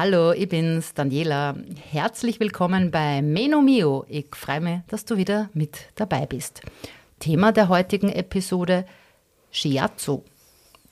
[0.00, 1.56] Hallo, ich bin's, Daniela.
[1.90, 4.06] Herzlich willkommen bei Meno Mio.
[4.08, 6.60] Ich freue mich, dass du wieder mit dabei bist.
[7.18, 8.84] Thema der heutigen Episode
[9.50, 10.22] Shiatsu.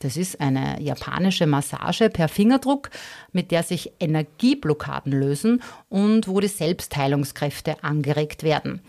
[0.01, 2.91] Das ist eine japanische Massage per Fingerdruck,
[3.31, 8.81] mit der sich Energieblockaden lösen und wo die Selbstheilungskräfte angeregt werden.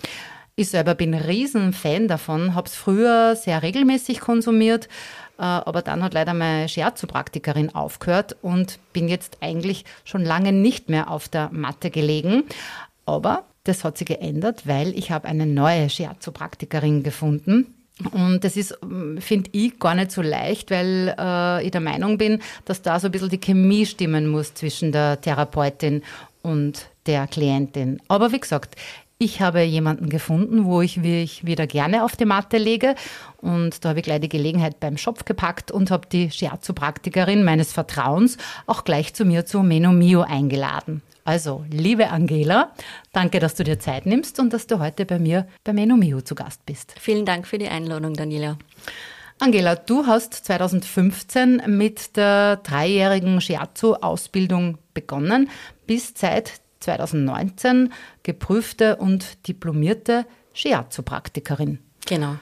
[0.56, 4.90] Ich selber bin ein Riesenfan davon, habe es früher sehr regelmäßig konsumiert,
[5.38, 11.12] aber dann hat leider meine Shiatsu-Praktikerin aufgehört und bin jetzt eigentlich schon lange nicht mehr
[11.12, 12.44] auf der Matte gelegen.
[13.06, 17.74] Aber das hat sich geändert, weil ich habe eine neue Shiatsu-Praktikerin gefunden.
[18.12, 18.78] Und das ist,
[19.20, 23.08] finde ich, gar nicht so leicht, weil äh, ich der Meinung bin, dass da so
[23.08, 26.04] ein bisschen die Chemie stimmen muss zwischen der Therapeutin
[26.44, 28.00] und der Klientin.
[28.08, 28.76] Aber wie gesagt,
[29.20, 32.96] ich habe jemanden gefunden, wo ich mich wieder gerne auf die Matte lege.
[33.38, 37.74] Und da habe ich gleich die Gelegenheit beim Schopf gepackt und habe die Shiatsu-Praktikerin meines
[37.74, 38.38] Vertrauens
[38.68, 41.02] auch gleich zu mir zu Meno Mio eingeladen.
[41.26, 42.72] Also, liebe Angela,
[43.12, 46.22] danke, dass du dir Zeit nimmst und dass du heute bei mir bei Meno Mio
[46.22, 46.94] zu Gast bist.
[47.00, 48.58] Vielen Dank für die Einladung, Daniela.
[49.40, 55.50] Angela, du hast 2015 mit der dreijährigen Shiatsu-Ausbildung begonnen,
[55.86, 61.80] bist seit 2019 geprüfte und diplomierte Shiatsu-Praktikerin.
[62.06, 62.38] Genau.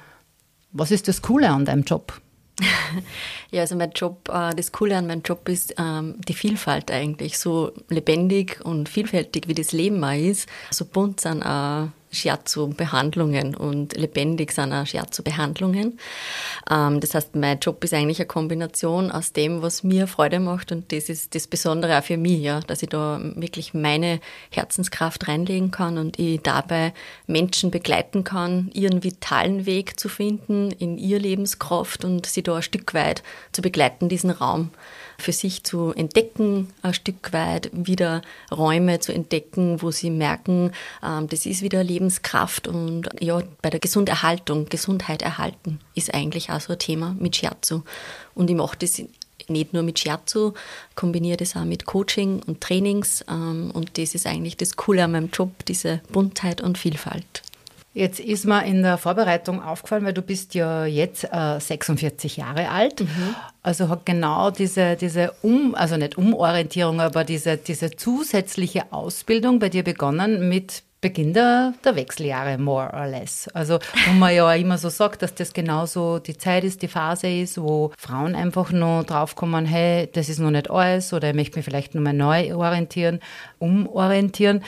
[0.71, 2.21] Was ist das Coole an deinem Job?
[3.51, 7.37] ja, also mein Job, äh, das Coole an meinem Job ist ähm, die Vielfalt eigentlich.
[7.37, 13.95] So lebendig und vielfältig wie das Leben mal ist, so bunt sind auch Shiatsu-Behandlungen und
[13.95, 15.99] lebendig sind auch Shiatsu-Behandlungen.
[16.69, 20.71] Ähm, das heißt, mein Job ist eigentlich eine Kombination aus dem, was mir Freude macht
[20.71, 24.19] und das ist das Besondere auch für mich, ja, dass ich da wirklich meine
[24.49, 26.93] Herzenskraft reinlegen kann und ich dabei
[27.27, 32.63] Menschen begleiten kann, ihren vitalen Weg zu finden in ihr Lebenskraft und sie da ein
[32.63, 34.71] Stück weit zu begleiten, diesen Raum
[35.17, 38.21] für sich zu entdecken, ein Stück weit wieder
[38.51, 40.71] Räume zu entdecken, wo sie merken,
[41.03, 46.61] ähm, das ist wieder Lebenskraft und ja, bei der Gesunderhaltung, Gesundheit erhalten ist eigentlich auch
[46.61, 47.81] so ein Thema mit Shiatsu.
[48.33, 49.01] Und ich mache das
[49.47, 50.53] nicht nur mit Shiatsu,
[50.95, 55.11] kombiniere das auch mit Coaching und Trainings ähm, und das ist eigentlich das Coole an
[55.11, 57.43] meinem Job, diese Buntheit und Vielfalt.
[57.95, 62.69] Jetzt ist mir in der Vorbereitung aufgefallen, weil du bist ja jetzt äh, 46 Jahre
[62.69, 62.99] alt.
[62.99, 63.35] Mhm.
[63.63, 69.69] Also hat genau diese, diese Um, also nicht Umorientierung, aber diese, diese zusätzliche Ausbildung bei
[69.69, 73.47] dir begonnen mit Beginn der, der Wechseljahre, more or less.
[73.53, 77.27] Also, wo man ja immer so sagt, dass das genauso die Zeit ist, die Phase
[77.27, 81.57] ist, wo Frauen einfach nur draufkommen, hey, das ist noch nicht alles oder ich möchte
[81.57, 83.21] mich vielleicht nur mal neu orientieren,
[83.59, 84.63] umorientieren.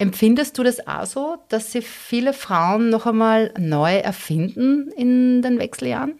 [0.00, 5.58] Empfindest du das auch so, dass sich viele Frauen noch einmal neu erfinden in den
[5.58, 6.18] Wechseljahren?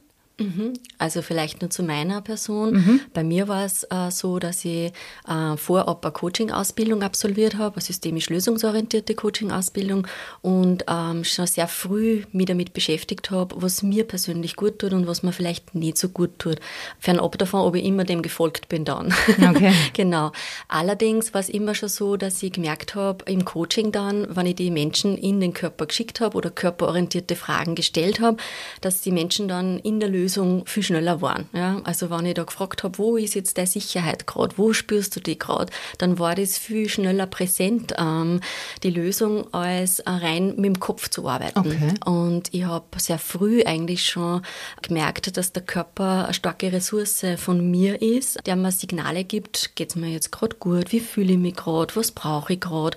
[0.98, 2.72] Also vielleicht nur zu meiner Person.
[2.72, 3.00] Mhm.
[3.12, 4.92] Bei mir war es äh, so, dass ich
[5.28, 10.06] äh, vorab eine Coaching-Ausbildung absolviert habe, eine systemisch lösungsorientierte Coaching-Ausbildung
[10.42, 15.06] und ähm, schon sehr früh mich damit beschäftigt habe, was mir persönlich gut tut und
[15.06, 16.58] was mir vielleicht nicht so gut tut.
[16.98, 19.14] Fernab davon, ob ich immer dem gefolgt bin dann.
[19.50, 19.72] Okay.
[19.94, 20.32] genau.
[20.68, 24.56] Allerdings war es immer schon so, dass ich gemerkt habe, im Coaching dann, wenn ich
[24.56, 28.36] die Menschen in den Körper geschickt habe oder körperorientierte Fragen gestellt habe,
[28.80, 31.48] dass die Menschen dann in der Lösung Lösung viel schneller waren.
[31.52, 31.80] Ja?
[31.84, 35.20] Also wenn ich da gefragt habe, wo ist jetzt der Sicherheit gerade, wo spürst du
[35.20, 38.40] die gerade, dann war das viel schneller präsent, ähm,
[38.84, 41.58] die Lösung, als rein mit dem Kopf zu arbeiten.
[41.58, 41.94] Okay.
[42.04, 44.42] Und ich habe sehr früh eigentlich schon
[44.82, 49.90] gemerkt, dass der Körper eine starke Ressource von mir ist, der mir Signale gibt, geht
[49.90, 52.96] es mir jetzt gerade gut, wie fühle ich mich gerade, was brauche ich gerade.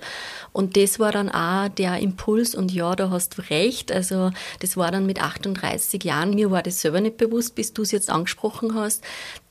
[0.52, 4.30] Und das war dann auch der Impuls und ja, da hast du recht, also
[4.60, 7.90] das war dann mit 38 Jahren, mir war das selber nicht bewusst, bis du es
[7.90, 9.02] jetzt angesprochen hast,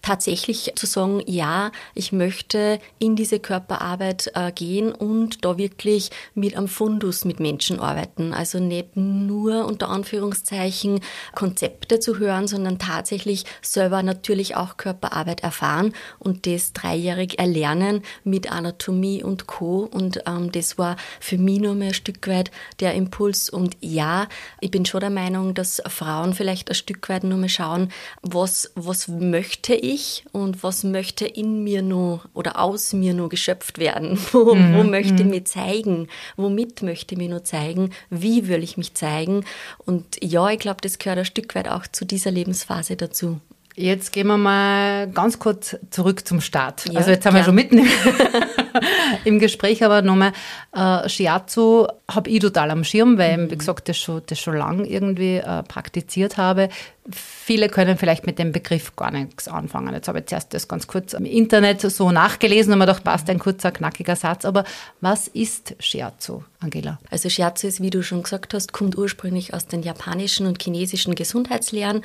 [0.03, 6.57] tatsächlich zu sagen, ja, ich möchte in diese Körperarbeit äh, gehen und da wirklich mit
[6.57, 8.33] am Fundus mit Menschen arbeiten.
[8.33, 10.99] Also nicht nur unter Anführungszeichen
[11.33, 18.51] Konzepte zu hören, sondern tatsächlich selber natürlich auch Körperarbeit erfahren und das dreijährig erlernen mit
[18.51, 19.89] Anatomie und Co.
[19.89, 22.51] Und ähm, das war für mich nur mehr ein Stück weit
[22.81, 23.49] der Impuls.
[23.49, 24.27] Und ja,
[24.59, 27.89] ich bin schon der Meinung, dass Frauen vielleicht ein Stück weit nur mehr schauen,
[28.21, 33.29] was, was möchte ich ich und was möchte in mir nur oder aus mir nur
[33.29, 34.17] geschöpft werden?
[34.31, 34.75] Wo, mhm.
[34.75, 35.29] wo möchte ich mhm.
[35.29, 36.07] mich zeigen?
[36.35, 37.91] Womit möchte ich mich nur zeigen?
[38.09, 39.45] Wie will ich mich zeigen?
[39.85, 43.39] Und ja, ich glaube, das gehört ein Stück weit auch zu dieser Lebensphase dazu.
[43.75, 46.85] Jetzt gehen wir mal ganz kurz zurück zum Start.
[46.91, 47.41] Ja, also jetzt haben klar.
[47.41, 47.87] wir schon mitten
[49.25, 50.33] im, Gespräch, aber nochmal,
[50.75, 53.51] äh, Shiatsu habe ich total am Schirm, weil mhm.
[53.51, 56.69] wie gesagt, das schon, das schon lang irgendwie äh, praktiziert habe.
[57.11, 59.93] Viele können vielleicht mit dem Begriff gar nichts anfangen.
[59.93, 63.29] Jetzt habe ich zuerst das ganz kurz im Internet so nachgelesen und mir gedacht, passt
[63.29, 64.45] ein kurzer, knackiger Satz.
[64.45, 64.63] Aber
[65.01, 66.99] was ist Shiatsu, Angela?
[67.09, 71.13] Also Shiatsu ist, wie du schon gesagt hast, kommt ursprünglich aus den japanischen und chinesischen
[71.13, 72.03] Gesundheitslehren,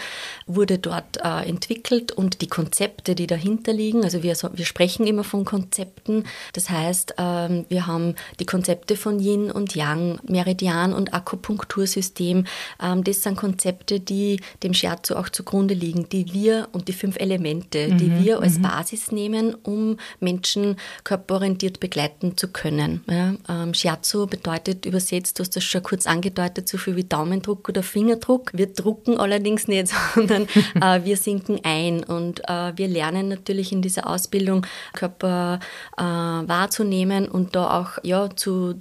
[0.48, 5.22] wurde dort äh, entwickelt und die Konzepte, die dahinter liegen, also wir, wir sprechen immer
[5.22, 6.24] von Konzepten.
[6.58, 12.46] Das heißt, ähm, wir haben die Konzepte von Yin und Yang, Meridian und Akupunktursystem.
[12.82, 17.16] Ähm, das sind Konzepte, die dem Shiatsu auch zugrunde liegen, die wir und die fünf
[17.20, 18.62] Elemente, mhm, die wir als mhm.
[18.62, 20.74] Basis nehmen, um Menschen
[21.04, 23.04] körperorientiert begleiten zu können.
[23.06, 27.84] Ähm, Shiatsu bedeutet übersetzt, du hast das schon kurz angedeutet, so viel wie Daumendruck oder
[27.84, 28.50] Fingerdruck.
[28.52, 33.80] Wir drucken allerdings nicht, sondern äh, wir sinken ein und äh, wir lernen natürlich in
[33.80, 35.60] dieser Ausbildung Körper
[35.96, 38.74] äh, wahrzunehmen und da auch ja zu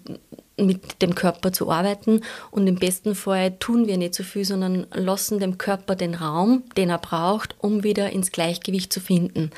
[0.58, 2.22] mit dem Körper zu arbeiten.
[2.52, 6.64] Und im besten Fall tun wir nicht so viel, sondern lassen dem Körper den Raum,
[6.76, 9.52] den er braucht, um wieder ins Gleichgewicht zu finden.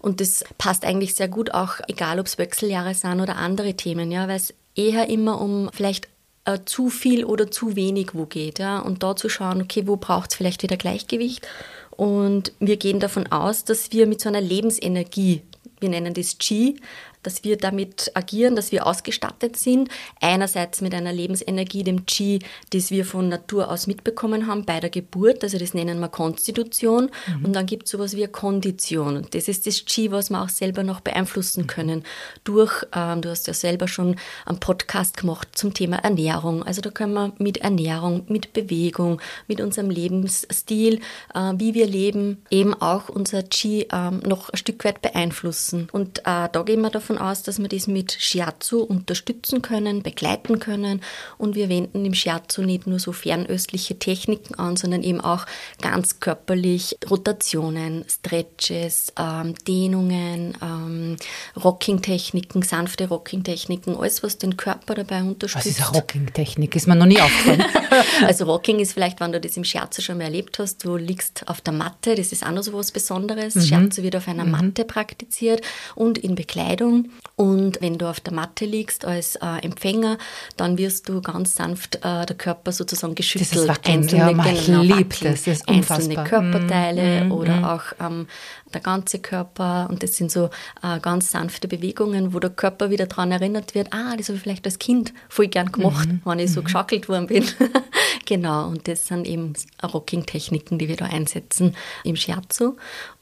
[0.00, 4.10] Und das passt eigentlich sehr gut auch, egal ob es Wechseljahre sind oder andere Themen,
[4.10, 6.08] ja, weil es eher immer um vielleicht
[6.44, 8.58] äh, zu viel oder zu wenig wo geht.
[8.58, 11.46] Ja, und da zu schauen, okay, wo braucht es vielleicht wieder Gleichgewicht?
[11.90, 15.42] Und wir gehen davon aus, dass wir mit so einer Lebensenergie,
[15.80, 16.76] wir nennen das Qi,
[17.22, 19.88] dass wir damit agieren, dass wir ausgestattet sind.
[20.20, 24.90] Einerseits mit einer Lebensenergie, dem Qi, das wir von Natur aus mitbekommen haben bei der
[24.90, 27.10] Geburt, also das nennen wir Konstitution.
[27.26, 27.44] Mhm.
[27.44, 29.26] Und dann gibt es sowas wie eine Kondition.
[29.30, 32.04] Das ist das Qi, was wir auch selber noch beeinflussen können.
[32.44, 34.16] Durch, ähm, du hast ja selber schon
[34.46, 36.62] einen Podcast gemacht zum Thema Ernährung.
[36.62, 41.00] Also da können wir mit Ernährung, mit Bewegung, mit unserem Lebensstil,
[41.34, 45.88] äh, wie wir leben, eben auch unser Qi äh, noch ein Stück weit beeinflussen.
[45.92, 50.02] Und äh, da gehen wir davon davon aus, dass wir das mit Shiatsu unterstützen können,
[50.02, 51.00] begleiten können.
[51.38, 55.46] Und wir wenden im Shiatsu nicht nur so fernöstliche Techniken an, sondern eben auch
[55.80, 61.16] ganz körperlich Rotationen, Stretches, ähm, Dehnungen, ähm,
[61.62, 65.66] Rocking-Techniken, sanfte Rocking-Techniken, alles, was den Körper dabei unterstützt.
[65.66, 66.76] Was ist eine Rocking-Technik?
[66.76, 67.64] Ist mir noch nie aufgefallen.
[68.26, 71.48] also Rocking ist vielleicht, wenn du das im Shiatsu schon mal erlebt hast, du liegst
[71.48, 73.54] auf der Matte, das ist auch noch so was Besonderes.
[73.54, 73.62] Mhm.
[73.62, 74.50] Shiatsu wird auf einer mhm.
[74.50, 75.62] Matte praktiziert
[75.94, 76.97] und in Bekleidung
[77.36, 80.18] und wenn du auf der Matte liegst als äh, Empfänger,
[80.56, 83.68] dann wirst du ganz sanft äh, der Körper sozusagen geschüttelt.
[83.68, 87.64] Das ist einzelne, ja, genau, liebt das, das ist einzelne Körperteile mm, oder mm.
[87.64, 88.26] auch ähm,
[88.72, 89.88] der ganze Körper.
[89.90, 90.50] Und das sind so
[90.82, 94.42] äh, ganz sanfte Bewegungen, wo der Körper wieder daran erinnert wird, ah, das habe ich
[94.42, 96.64] vielleicht als Kind voll gern gemacht, mm, wenn ich so mhm.
[96.64, 97.44] geschackelt worden bin.
[98.26, 101.74] genau, und das sind eben Rocking-Techniken, die wir da einsetzen
[102.04, 102.76] im Shiatsu.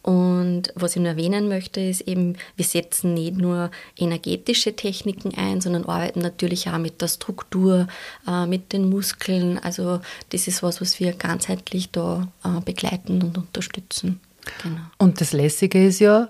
[0.06, 5.60] Und was ich nur erwähnen möchte, ist eben, wir setzen nicht nur energetische Techniken ein,
[5.60, 7.88] sondern arbeiten natürlich auch mit der Struktur,
[8.28, 9.58] äh, mit den Muskeln.
[9.58, 14.20] Also das ist was, was wir ganzheitlich da äh, begleiten und unterstützen.
[14.62, 14.80] Genau.
[14.98, 16.28] Und das Lässige ist ja,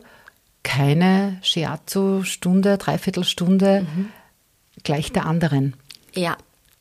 [0.63, 4.09] keine Shiatsu-Stunde, Dreiviertelstunde mhm.
[4.83, 5.75] gleich der anderen.
[6.15, 6.37] Ja,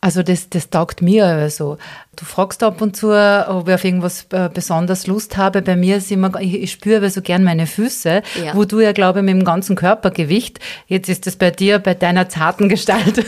[0.05, 1.79] also das, das taugt mir also.
[2.15, 5.63] Du fragst ab und zu, ob ich auf irgendwas äh, besonders Lust habe.
[5.63, 8.53] Bei mir ist immer, ich, ich spüre aber so gern meine Füße, ja.
[8.53, 11.95] wo du ja, glaube ich, mit dem ganzen Körpergewicht, jetzt ist das bei dir, bei
[11.95, 13.25] deiner zarten Gestalt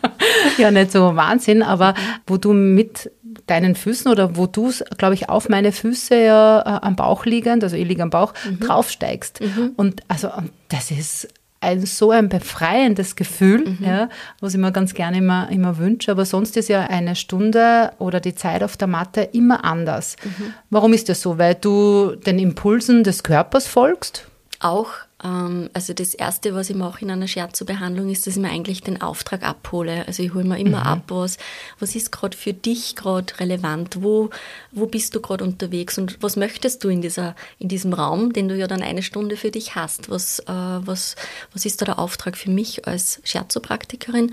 [0.58, 1.94] ja nicht so Wahnsinn, aber
[2.26, 3.08] wo du mit
[3.46, 7.24] deinen Füßen oder wo du es, glaube ich, auf meine Füße ja äh, am Bauch
[7.26, 8.60] liegend, also ich liege am Bauch, mhm.
[8.60, 9.40] draufsteigst.
[9.40, 9.72] Mhm.
[9.76, 11.28] Und also und das ist
[11.60, 13.78] ein, so ein befreiendes Gefühl, mhm.
[13.80, 14.08] ja,
[14.40, 16.10] was ich mir ganz gerne immer, immer wünsche.
[16.10, 20.16] Aber sonst ist ja eine Stunde oder die Zeit auf der Matte immer anders.
[20.22, 20.54] Mhm.
[20.70, 21.38] Warum ist das so?
[21.38, 24.26] Weil du den Impulsen des Körpers folgst?
[24.60, 28.82] Auch, also das Erste, was ich mache in einer Scherzo-Behandlung, ist, dass ich mir eigentlich
[28.82, 30.06] den Auftrag abhole.
[30.06, 30.86] Also ich hole mir immer mhm.
[30.86, 31.38] ab, was,
[31.78, 34.28] was ist gerade für dich gerade relevant, wo,
[34.72, 38.48] wo bist du gerade unterwegs und was möchtest du in, dieser, in diesem Raum, den
[38.48, 40.10] du ja dann eine Stunde für dich hast.
[40.10, 41.16] Was, äh, was,
[41.52, 44.32] was ist da der Auftrag für mich als Scherzo-Praktikerin?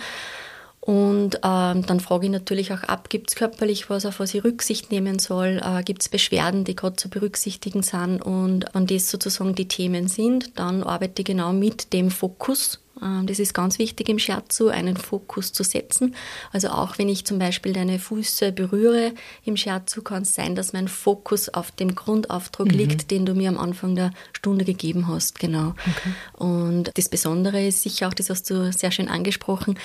[0.85, 4.43] Und ähm, dann frage ich natürlich auch ab, gibt es körperlich was, auf was ich
[4.43, 5.61] Rücksicht nehmen soll?
[5.63, 8.21] Äh, gibt es Beschwerden, die gerade zu berücksichtigen sind?
[8.21, 13.27] Und wenn das sozusagen die Themen sind, dann arbeite ich genau mit dem Fokus Ähm,
[13.27, 16.15] das ist ganz wichtig im Shiatsu, einen Fokus zu setzen.
[16.51, 19.13] Also auch wenn ich zum Beispiel deine Füße berühre
[19.43, 22.77] im Shiatsu, kann es sein, dass mein Fokus auf dem Grundaufdruck mhm.
[22.77, 25.39] liegt, den du mir am Anfang der Stunde gegeben hast.
[25.39, 25.69] Genau.
[25.69, 26.13] Okay.
[26.33, 29.77] Und das Besondere ist sicher auch, das hast du sehr schön angesprochen,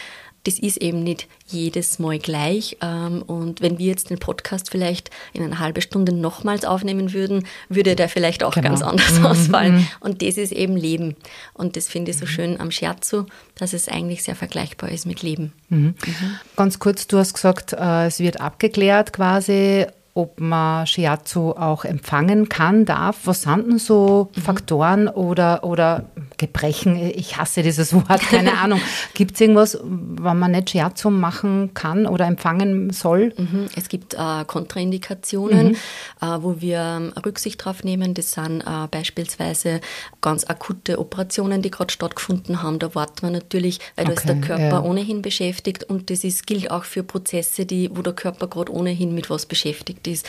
[0.44, 2.76] das ist eben nicht jedes Mal gleich.
[2.80, 7.46] Ähm, und wenn wir jetzt den Podcast vielleicht in einer halben Stunde nochmals aufnehmen würden,
[7.68, 8.68] würde der vielleicht auch genau.
[8.68, 9.26] ganz anders mhm.
[9.26, 9.88] ausfallen.
[10.00, 11.16] Und das ist eben Leben.
[11.54, 12.30] Und das finde ich so mhm.
[12.30, 13.26] schön am Scherzo,
[13.56, 15.52] dass es eigentlich sehr vergleichbar ist mit Leben.
[15.68, 15.94] Mhm.
[16.06, 16.38] mhm.
[16.56, 22.48] Ganz kurz, du hast gesagt, äh, es wird abgeklärt quasi, ob man Shiatsu auch empfangen
[22.48, 23.20] kann, darf.
[23.24, 24.40] Was sind denn so mhm.
[24.40, 26.06] Faktoren oder, oder
[26.38, 26.96] Gebrechen?
[26.96, 28.80] Ich hasse dieses Wort, keine Ahnung.
[29.14, 33.34] Gibt es irgendwas, wann man nicht Shiatsu machen kann oder empfangen soll?
[33.36, 33.66] Mhm.
[33.76, 35.74] Es gibt äh, Kontraindikationen, mhm.
[36.22, 38.14] äh, wo wir ähm, Rücksicht drauf nehmen.
[38.14, 39.80] Das sind äh, beispielsweise
[40.20, 42.78] ganz akute Operationen, die gerade stattgefunden haben.
[42.78, 44.82] Da wartet man natürlich, weil okay, da ist der Körper ja.
[44.82, 49.14] ohnehin beschäftigt und das ist, gilt auch für Prozesse, die, wo der Körper gerade ohnehin
[49.14, 50.28] mit was beschäftigt ist.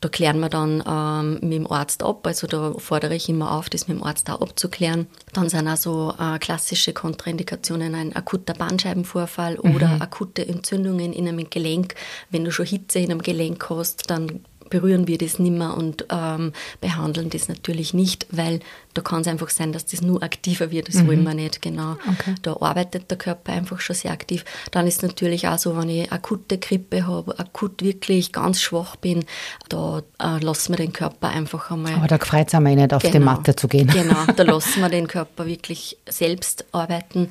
[0.00, 2.26] Da klären wir dann ähm, mit dem Arzt ab.
[2.26, 5.06] Also da fordere ich immer auf, das mit dem Arzt auch abzuklären.
[5.32, 9.74] Dann sind auch so äh, klassische Kontraindikationen ein akuter Bandscheibenvorfall mhm.
[9.74, 11.94] oder akute Entzündungen in einem Gelenk.
[12.30, 16.06] Wenn du schon Hitze in einem Gelenk hast, dann berühren wir das nicht mehr und
[16.10, 18.60] ähm, behandeln das natürlich nicht, weil
[18.96, 20.88] da kann es einfach sein, dass das nur aktiver wird.
[20.88, 21.08] Das mhm.
[21.08, 21.92] wollen wir nicht, genau.
[21.92, 22.34] Okay.
[22.42, 24.44] Da arbeitet der Körper einfach schon sehr aktiv.
[24.70, 29.24] Dann ist natürlich auch so, wenn ich akute Grippe habe, akut wirklich ganz schwach bin,
[29.68, 31.94] da äh, lassen wir den Körper einfach einmal.
[31.94, 33.88] Aber da freut es einmal nicht, auf genau, die Matte zu gehen.
[33.88, 37.28] Genau, da lassen wir den Körper wirklich selbst arbeiten.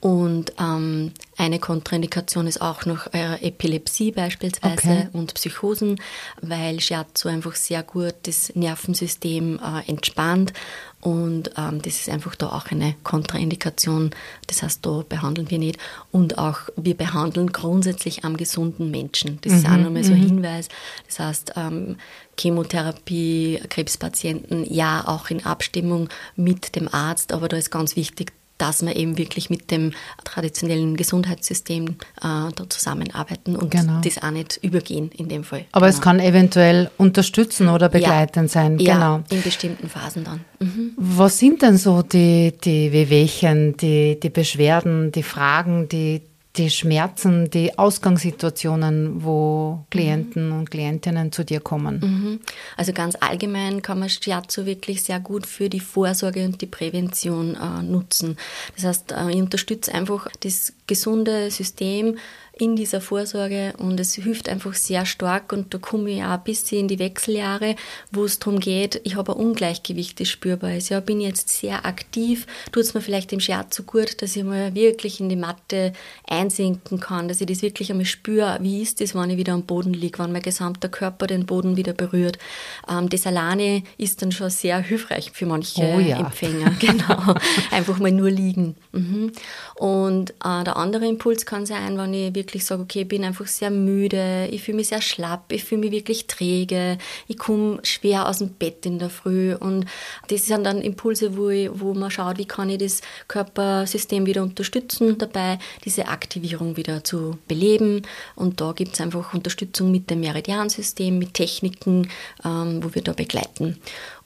[0.00, 5.08] Und ähm, eine Kontraindikation ist auch noch äh, Epilepsie beispielsweise okay.
[5.12, 6.00] und Psychosen,
[6.40, 10.52] weil Shiatsu einfach sehr gut das Nervensystem äh, entspannt
[11.00, 14.10] und ähm, das ist einfach da auch eine Kontraindikation.
[14.48, 15.78] Das heißt, da behandeln wir nicht.
[16.10, 19.38] Und auch wir behandeln grundsätzlich am gesunden Menschen.
[19.42, 20.26] Das mhm, ist auch nochmal so ein mhm.
[20.26, 20.68] Hinweis.
[21.06, 21.96] Das heißt, ähm,
[22.38, 28.82] Chemotherapie, Krebspatienten, ja, auch in Abstimmung mit dem Arzt, aber da ist ganz wichtig, dass
[28.82, 29.92] wir eben wirklich mit dem
[30.24, 34.00] traditionellen Gesundheitssystem äh, da zusammenarbeiten und genau.
[34.02, 35.64] das auch nicht übergehen in dem Fall.
[35.72, 35.96] Aber genau.
[35.96, 38.62] es kann eventuell unterstützen oder begleitend ja.
[38.62, 38.78] sein.
[38.78, 38.90] Genau.
[38.90, 40.44] Ja, in bestimmten Phasen dann.
[40.58, 40.92] Mhm.
[40.96, 46.22] Was sind denn so die, die Wehwehchen, die, die Beschwerden, die Fragen, die
[46.58, 50.58] die Schmerzen, die Ausgangssituationen, wo Klienten mhm.
[50.58, 52.00] und Klientinnen zu dir kommen?
[52.00, 52.40] Mhm.
[52.76, 57.54] Also ganz allgemein kann man Shiatsu wirklich sehr gut für die Vorsorge und die Prävention
[57.54, 58.36] äh, nutzen.
[58.74, 62.18] Das heißt, äh, ich unterstütze einfach das gesunde System,
[62.58, 66.42] in dieser Vorsorge und es hilft einfach sehr stark und da komme ich auch ein
[66.44, 67.76] bisschen in die Wechseljahre,
[68.10, 70.88] wo es darum geht, ich habe ein Ungleichgewicht, das spürbar ist.
[70.88, 74.44] Ja, bin jetzt sehr aktiv, tut es mir vielleicht im Scherz so gut, dass ich
[74.44, 75.92] mal wirklich in die Matte
[76.26, 79.62] einsinken kann, dass ich das wirklich einmal spüre, wie ist das, wenn ich wieder am
[79.62, 82.38] Boden liege, wenn mein gesamter Körper den Boden wieder berührt.
[82.90, 86.18] Ähm, das alleine ist dann schon sehr hilfreich für manche oh ja.
[86.18, 87.34] Empfänger, genau.
[87.70, 88.74] Einfach mal nur liegen.
[88.92, 89.32] Mhm.
[89.76, 93.24] Und äh, der andere Impuls kann sein, wenn ich wirklich wirklich sage, okay, ich bin
[93.24, 97.80] einfach sehr müde, ich fühle mich sehr schlapp, ich fühle mich wirklich träge, ich komme
[97.82, 99.84] schwer aus dem Bett in der Früh und
[100.28, 104.42] das sind dann Impulse, wo, ich, wo man schaut, wie kann ich das Körpersystem wieder
[104.42, 108.02] unterstützen, dabei diese Aktivierung wieder zu beleben
[108.34, 112.08] und da gibt es einfach Unterstützung mit dem Meridiansystem, mit Techniken,
[112.44, 113.78] ähm, wo wir da begleiten.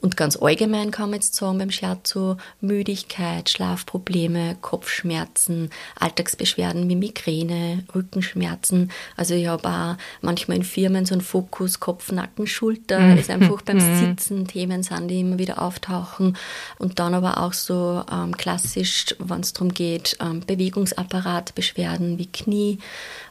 [0.02, 7.84] Und ganz allgemein kann man jetzt sagen beim Shiatsu Müdigkeit, Schlafprobleme, Kopfschmerzen, Alltagsbeschwerden wie Migräne,
[7.94, 8.90] Rückenschmerzen.
[9.16, 13.16] Also ich habe auch manchmal in Firmen so einen Fokus Kopf, Nacken, Schulter, mhm.
[13.16, 14.00] das einfach beim mhm.
[14.00, 16.36] Sitzen Themen sind, die immer wieder auftauchen.
[16.78, 22.78] Und dann aber auch so ähm, klassisch, wenn es darum geht, ähm, Bewegungsapparatbeschwerden wie Knie.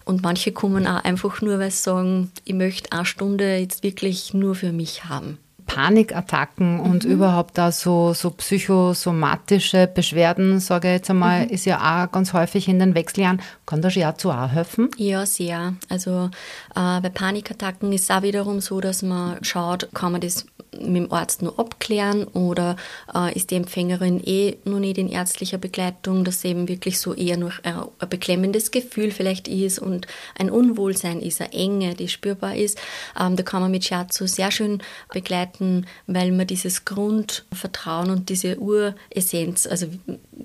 [0.06, 4.34] Und manche kommen auch einfach nur, weil sie sagen, ich möchte eine Stunde jetzt wirklich
[4.34, 5.38] nur für mich haben.
[5.74, 7.12] Panikattacken und mhm.
[7.12, 11.50] überhaupt da so, so psychosomatische Beschwerden, sage ich jetzt einmal, mhm.
[11.50, 13.42] ist ja auch ganz häufig in den Wechseljahren.
[13.66, 14.90] Kann das Shiatsu auch helfen?
[14.98, 15.75] Ja, sehr.
[15.88, 16.30] Also
[16.75, 20.96] äh, bei Panikattacken ist es auch wiederum so, dass man schaut, kann man das mit
[21.04, 22.78] dem Arzt nur abklären oder
[23.13, 27.38] äh, ist die Empfängerin eh noch nicht in ärztlicher Begleitung, dass eben wirklich so eher
[27.38, 32.56] noch ein, ein beklemmendes Gefühl vielleicht ist und ein Unwohlsein ist, eine Enge, die spürbar
[32.56, 32.80] ist.
[33.20, 34.82] Ähm, da kann man mit Shiatsu sehr schön
[35.13, 39.88] begleiten, weil man dieses Grundvertrauen und diese Uressenz, also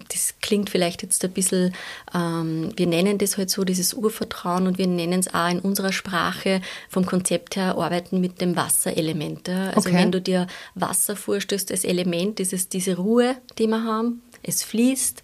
[0.08, 1.74] das klingt vielleicht jetzt ein bisschen,
[2.14, 5.92] ähm, wir nennen das halt so, dieses Urvertrauen und wir nennen es auch in unserer
[5.92, 9.48] Sprache vom Konzept her Arbeiten mit dem Wasserelement.
[9.48, 9.94] Also okay.
[9.94, 15.22] wenn du dir Wasser vorstellst, das Element, dieses, diese Ruhe, die wir haben, es fließt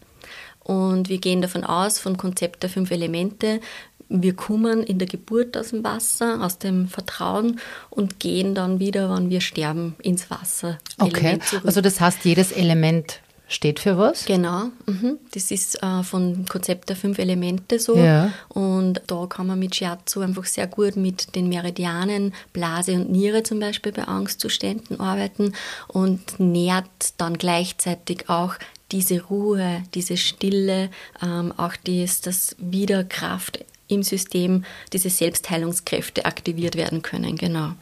[0.64, 3.60] Und wir gehen davon aus, vom Konzept der fünf Elemente,
[4.08, 9.14] wir kommen in der Geburt aus dem Wasser, aus dem Vertrauen und gehen dann wieder,
[9.14, 10.78] wenn wir sterben, ins Wasser.
[10.98, 13.20] Okay, also das heißt, jedes Element
[13.52, 14.24] steht für was?
[14.24, 15.18] Genau, mhm.
[15.32, 17.96] das ist äh, vom Konzept der fünf Elemente so.
[17.96, 18.32] Ja.
[18.48, 23.42] Und da kann man mit Shiatsu einfach sehr gut mit den Meridianen, Blase und Niere
[23.42, 25.54] zum Beispiel bei Angstzuständen arbeiten
[25.88, 26.86] und nährt
[27.18, 28.54] dann gleichzeitig auch
[28.90, 30.90] diese Ruhe, diese Stille,
[31.22, 37.36] ähm, auch dies, das wieder Kraft im System, diese Selbstheilungskräfte aktiviert werden können.
[37.36, 37.72] Genau.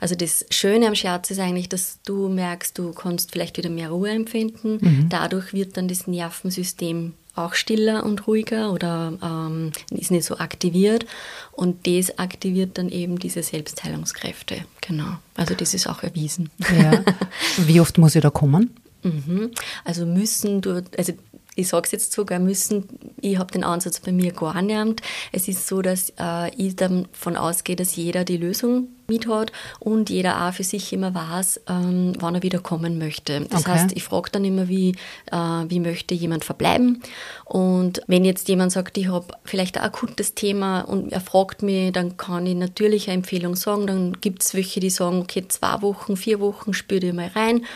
[0.00, 3.90] Also das Schöne am Scherz ist eigentlich, dass du merkst, du kannst vielleicht wieder mehr
[3.90, 4.78] Ruhe empfinden.
[4.80, 5.08] Mhm.
[5.10, 11.06] Dadurch wird dann das Nervensystem auch stiller und ruhiger oder ähm, ist nicht so aktiviert.
[11.52, 14.64] Und das aktiviert dann eben diese Selbstheilungskräfte.
[14.80, 15.18] Genau.
[15.36, 16.50] Also das ist auch erwiesen.
[16.76, 17.04] Ja.
[17.58, 18.70] Wie oft muss ich da kommen?
[19.02, 19.50] Mhm.
[19.84, 21.12] Also müssen, du, also
[21.56, 22.88] ich sage es jetzt sogar müssen,
[23.20, 25.02] ich habe den Ansatz bei mir gar nicht.
[25.32, 30.08] Es ist so, dass äh, ich davon ausgehe, dass jeder die Lösung mit hat und
[30.08, 33.40] jeder auch für sich immer weiß, ähm, wann er wieder kommen möchte.
[33.50, 33.72] Das okay.
[33.72, 34.94] heißt, ich frage dann immer, wie,
[35.30, 37.02] äh, wie möchte jemand verbleiben.
[37.44, 41.92] Und wenn jetzt jemand sagt, ich habe vielleicht ein akutes Thema und er fragt mich,
[41.92, 43.86] dann kann ich natürlich eine Empfehlung sagen.
[43.86, 47.66] Dann gibt es welche, die sagen, okay, zwei Wochen, vier Wochen spüre ich mal rein.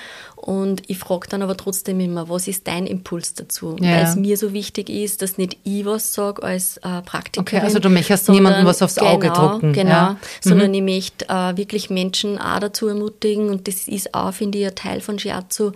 [0.44, 3.76] Und ich frage dann aber trotzdem immer, was ist dein Impuls dazu?
[3.80, 3.92] Ja.
[3.92, 7.60] Weil es mir so wichtig ist, dass nicht ich was sage als äh, Praktikerin.
[7.60, 9.72] Okay, also du möchtest niemandem was aufs Auge genau, drucken.
[9.72, 10.16] Genau, ja.
[10.42, 10.74] sondern mhm.
[10.74, 14.74] ich möchte äh, wirklich Menschen auch dazu ermutigen und das ist auch, finde ich, ein
[14.74, 15.72] Teil von Shiatsu,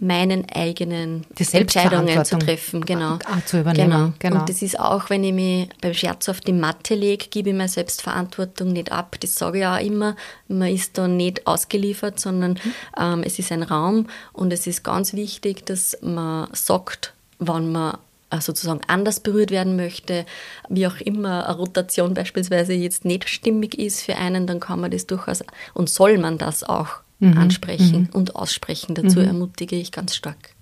[0.00, 2.84] meinen eigenen Entscheidungen zu treffen.
[2.84, 3.18] Genau.
[3.46, 3.90] Zu übernehmen.
[3.90, 4.12] Genau.
[4.18, 4.40] genau.
[4.40, 7.54] Und das ist auch, wenn ich mich beim Scherz auf die Matte lege, gebe ich
[7.54, 9.16] mir Selbstverantwortung nicht ab.
[9.20, 10.16] Das sage ich auch immer.
[10.48, 12.74] Man ist da nicht ausgeliefert, sondern mhm.
[12.98, 17.98] ähm, es ist ein Raum und es ist ganz wichtig, dass man sagt, wann man
[18.30, 20.26] äh, sozusagen anders berührt werden möchte,
[20.68, 24.90] wie auch immer eine Rotation beispielsweise jetzt nicht stimmig ist für einen, dann kann man
[24.90, 27.38] das durchaus und soll man das auch mhm.
[27.38, 28.08] ansprechen mhm.
[28.12, 28.94] und aussprechen.
[28.94, 29.26] Dazu mhm.
[29.26, 30.54] ermutige ich ganz stark.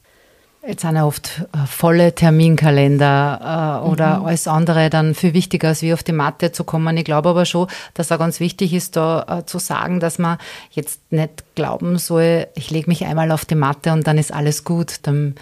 [0.64, 4.26] Jetzt sind ja oft äh, volle Terminkalender äh, oder mhm.
[4.26, 6.96] alles andere dann viel wichtiger, als wie auf die Matte zu kommen.
[6.96, 10.38] Ich glaube aber schon, dass auch ganz wichtig ist, da äh, zu sagen, dass man
[10.70, 14.62] jetzt nicht glauben soll, ich lege mich einmal auf die Matte und dann ist alles
[14.62, 15.00] gut.
[15.02, 15.34] Dann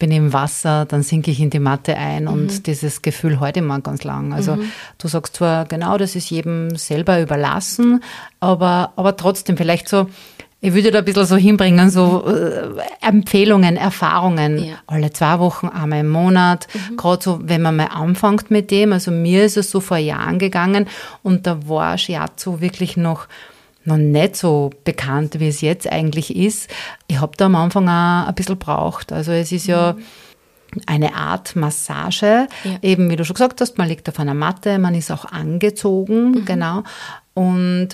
[0.00, 2.30] bin im Wasser, dann sinke ich in die Matte ein mhm.
[2.30, 4.32] und dieses Gefühl heute mal ganz lang.
[4.32, 4.72] Also mhm.
[4.98, 8.02] du sagst zwar genau, das ist jedem selber überlassen,
[8.40, 10.08] aber, aber trotzdem vielleicht so,
[10.62, 14.64] ich würde da ein bisschen so hinbringen, so äh, Empfehlungen, Erfahrungen.
[14.64, 14.74] Ja.
[14.86, 16.66] Alle zwei Wochen, einmal im Monat.
[16.74, 16.96] Mhm.
[16.96, 18.92] Gerade so, wenn man mal anfängt mit dem.
[18.92, 20.86] Also mir ist es so vor Jahren gegangen
[21.22, 23.26] und da war Shiatsu wirklich noch
[23.84, 26.70] noch nicht so bekannt, wie es jetzt eigentlich ist.
[27.06, 29.12] Ich habe da am Anfang auch ein bisschen braucht.
[29.12, 29.96] Also es ist ja
[30.86, 32.78] eine Art Massage, ja.
[32.82, 36.30] eben wie du schon gesagt hast, man liegt auf einer Matte, man ist auch angezogen,
[36.30, 36.44] mhm.
[36.44, 36.84] genau.
[37.34, 37.88] Und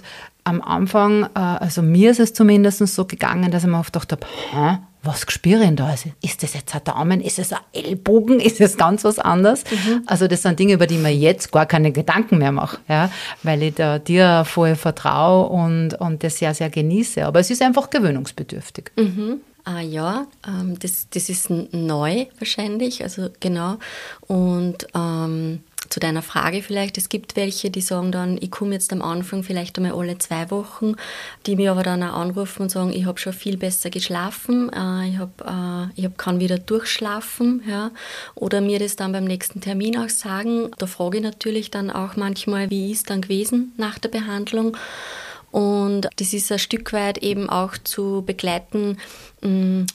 [0.44, 4.12] am Anfang, äh, also mir ist es zumindest so gegangen, dass ich mir oft gedacht
[4.12, 5.86] habe, was spüre ich denn da?
[5.86, 7.20] Also, ist das jetzt ein Daumen?
[7.20, 8.40] Ist es ein Ellbogen?
[8.40, 9.64] Ist es ganz was anderes?
[9.70, 10.02] Mhm.
[10.06, 13.10] Also das sind Dinge, über die mir jetzt gar keine Gedanken mehr mache, ja,
[13.42, 17.24] weil ich da dir voll vertraue und, und das sehr, sehr genieße.
[17.24, 18.90] Aber es ist einfach gewöhnungsbedürftig.
[18.96, 19.40] Mhm.
[19.64, 23.78] Ah ja, ähm, das, das ist neu wahrscheinlich, also genau.
[24.28, 28.92] Und ähm, zu deiner Frage vielleicht, es gibt welche, die sagen dann, ich komme jetzt
[28.92, 30.94] am Anfang vielleicht einmal alle zwei Wochen,
[31.46, 35.08] die mir aber dann auch anrufen und sagen, ich habe schon viel besser geschlafen, äh,
[35.08, 37.90] ich, hab, äh, ich hab, kann wieder durchschlafen, ja,
[38.34, 40.70] oder mir das dann beim nächsten Termin auch sagen.
[40.78, 44.76] Da frage ich natürlich dann auch manchmal, wie ist dann gewesen nach der Behandlung.
[45.50, 48.98] Und das ist ein Stück weit eben auch zu begleiten,
[49.42, 49.86] mh, mm,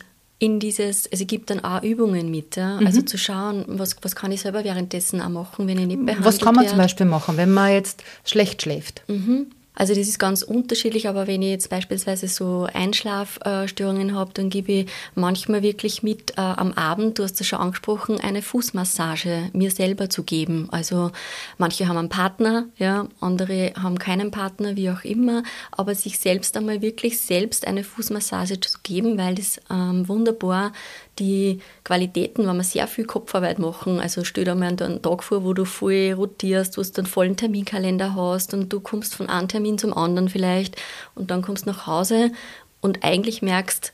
[0.41, 2.79] in dieses, also es gibt dann auch Übungen mit, ja?
[2.79, 2.87] Mhm.
[2.87, 6.25] also zu schauen, was, was kann ich selber währenddessen auch machen, wenn ich nicht behandelt
[6.25, 6.71] Was kann man werd.
[6.71, 9.03] zum Beispiel machen, wenn man jetzt schlecht schläft?
[9.07, 9.51] Mhm.
[9.73, 14.71] Also das ist ganz unterschiedlich, aber wenn ich jetzt beispielsweise so Einschlafstörungen habe, dann gebe
[14.71, 19.71] ich manchmal wirklich mit äh, am Abend, du hast es schon angesprochen, eine Fußmassage mir
[19.71, 20.67] selber zu geben.
[20.71, 21.11] Also
[21.57, 26.57] manche haben einen Partner, ja, andere haben keinen Partner, wie auch immer, aber sich selbst
[26.57, 30.73] einmal wirklich selbst eine Fußmassage zu geben, weil das ähm, wunderbar
[31.19, 35.43] die Qualitäten, wenn wir sehr viel Kopfarbeit machen, also stell dir mal einen Tag vor,
[35.43, 39.47] wo du voll rotierst, wo du einen vollen Terminkalender hast und du kommst von einem
[39.47, 40.81] Termin zum anderen vielleicht
[41.15, 42.31] und dann kommst nach Hause
[42.79, 43.91] und eigentlich merkst,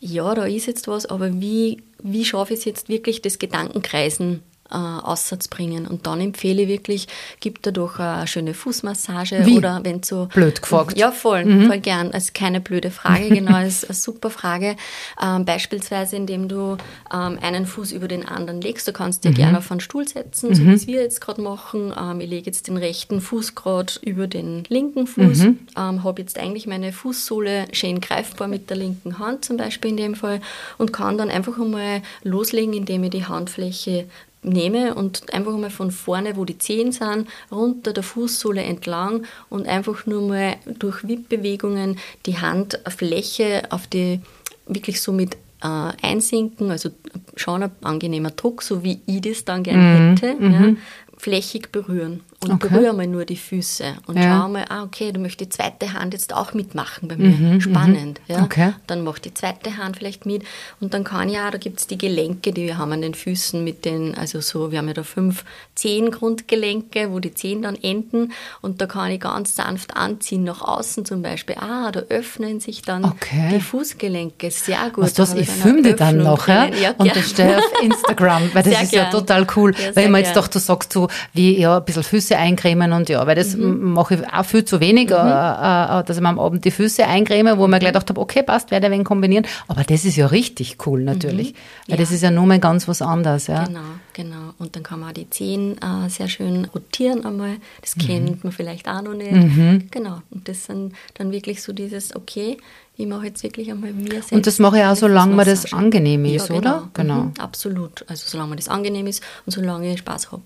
[0.00, 4.42] ja, da ist jetzt was, aber wie, wie schaffe ich es jetzt wirklich, das Gedankenkreisen
[4.70, 5.86] äh, Aussatz bringen.
[5.86, 7.08] Und dann empfehle ich wirklich,
[7.40, 9.56] gibt dadurch eine schöne Fußmassage Wie?
[9.56, 10.26] oder wenn so.
[10.26, 10.96] Blöd gefragt.
[10.98, 12.12] Ja, voll, voll gern.
[12.12, 14.76] Also keine blöde Frage, genau, ist eine super Frage.
[15.22, 16.76] Ähm, beispielsweise, indem du
[17.12, 18.86] ähm, einen Fuß über den anderen legst.
[18.88, 21.92] Du kannst dir gerne auf einen Stuhl setzen, so wie es wir jetzt gerade machen.
[21.98, 26.38] Ähm, ich lege jetzt den rechten Fuß gerade über den linken Fuß, ähm, habe jetzt
[26.38, 30.40] eigentlich meine Fußsohle schön greifbar mit der linken Hand zum Beispiel in dem Fall
[30.76, 34.06] und kann dann einfach einmal loslegen, indem ich die Handfläche
[34.42, 39.66] nehme und einfach mal von vorne, wo die Zehen sind, runter der Fußsohle entlang und
[39.66, 44.20] einfach nur mal durch Wippbewegungen die Handfläche auf die
[44.66, 46.90] wirklich so mit äh, einsinken, also
[47.36, 50.74] schon ein angenehmer Druck, so wie ich das dann gerne hätte, ja,
[51.16, 52.20] flächig berühren.
[52.40, 52.68] Und Okay.
[52.72, 54.42] berühre mal nur die Füße und Ja.
[54.42, 57.60] schau mal, ah, okay, du möchtest die zweite Hand jetzt auch mitmachen bei mir.
[57.60, 58.20] Spannend.
[58.28, 58.44] Ja?
[58.44, 58.74] Okay.
[58.86, 60.44] Dann macht die zweite Hand vielleicht mit.
[60.80, 63.64] Und dann kann ja, da gibt es die Gelenke, die wir haben an den Füßen
[63.64, 68.32] mit den, also so, wir haben ja da fünf Zehengrundgelenke, wo die Zehen dann enden.
[68.60, 71.56] Und da kann ich ganz sanft anziehen, nach außen zum Beispiel.
[71.58, 73.50] Ah, da öffnen sich dann Okay.
[73.54, 74.50] die Fußgelenke.
[74.50, 75.04] Sehr gut.
[75.04, 76.66] Was Da das, habe ich filme die dann noch ja?
[76.68, 79.12] Ja, und das stelle auf Instagram, weil das Sehr ist ja gern.
[79.12, 79.74] total cool.
[79.76, 83.08] Ja, weil mir jetzt doch, du sagst so, wie ja, ein bisschen Füße eincremen und
[83.08, 83.92] ja, weil das Mhm.
[83.92, 87.06] mache ich auch viel zu wenig, äh, äh, dass ich mir am Abend die Füße
[87.06, 89.46] eincreme, wo ich mir gleich gedacht habe, okay, passt, werde ich ein wenig kombinieren.
[89.68, 91.90] Aber das ist ja richtig cool natürlich, weil Mhm.
[91.92, 91.96] Ja.
[91.96, 93.46] das ist ja nur mal ganz was anderes.
[93.46, 93.64] Ja?
[93.64, 93.80] Genau,
[94.12, 94.52] genau.
[94.58, 97.56] Und dann kann man auch die Zehen äh, sehr schön rotieren einmal.
[97.80, 98.00] Das Mhm.
[98.00, 99.90] kennt man vielleicht auch noch nicht.
[99.90, 100.18] Genau.
[100.30, 102.56] Und das sind dann wirklich so dieses, okay,
[103.00, 104.32] ich mache jetzt wirklich einmal mir selbst.
[104.32, 106.88] Und das mache ich auch, solange mir das angenehm ist, ja, oder?
[106.94, 107.14] Genau.
[107.14, 107.24] Genau.
[107.26, 108.04] Mhm, absolut.
[108.08, 110.42] Also solange mir das angenehm ist und solange ich Spaß habe.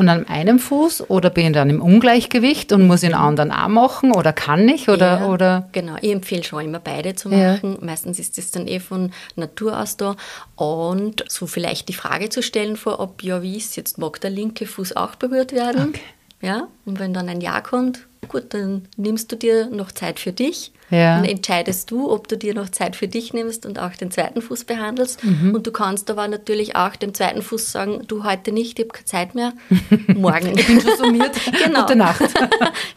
[0.00, 3.68] Und an einem Fuß oder bin ich dann im Ungleichgewicht und muss den anderen auch
[3.68, 7.52] machen oder kann ich oder, Ja, oder Genau, ich empfehle schon immer beide zu Ja.
[7.52, 7.76] machen.
[7.82, 10.16] Meistens ist das dann eh von Natur aus da.
[10.56, 14.64] Und so vielleicht die Frage zu stellen vorab, ja, wie ist jetzt, mag der linke
[14.64, 15.90] Fuß auch berührt werden?
[15.90, 16.00] Okay.
[16.40, 20.32] Ja, und wenn dann ein Ja kommt, gut, dann nimmst du dir noch Zeit für
[20.32, 20.72] dich.
[20.90, 21.16] Ja.
[21.16, 24.42] Dann entscheidest du, ob du dir noch Zeit für dich nimmst und auch den zweiten
[24.42, 25.22] Fuß behandelst.
[25.24, 25.54] Mhm.
[25.54, 28.92] Und du kannst aber natürlich auch dem zweiten Fuß sagen, du heute nicht, ich habe
[28.92, 29.52] keine Zeit mehr,
[30.14, 30.58] morgen.
[30.58, 31.36] ich bin schon summiert.
[31.64, 31.80] Genau.
[31.82, 32.20] Gute Nacht.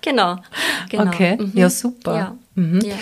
[0.01, 0.37] genau,
[0.89, 1.07] genau.
[1.07, 1.51] Okay, Mhm.
[1.53, 2.15] ja super.
[2.15, 2.37] Ja.
[2.55, 2.81] Mhm.
[2.81, 2.95] Ja.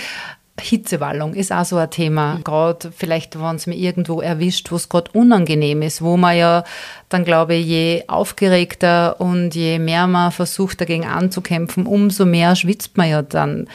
[0.62, 2.40] Hitzewallung ist auch so ein Thema.
[2.44, 6.64] Gerade vielleicht, wenn es mir irgendwo erwischt, wo es gerade unangenehm ist, wo man ja
[7.10, 12.98] dann, glaube ich, je aufgeregter und je mehr man versucht, dagegen anzukämpfen, umso mehr schwitzt
[12.98, 13.68] man ja dann.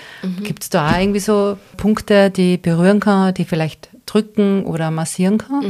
[0.42, 5.38] Gibt es da auch irgendwie so Punkte, die berühren kann, die vielleicht drücken oder massieren
[5.38, 5.62] kann?